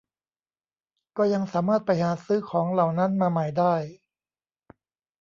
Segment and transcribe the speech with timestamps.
[1.17, 3.75] ก็ยังสามารถไปหาซื้อของเหล่านั้นมาใหม่ได้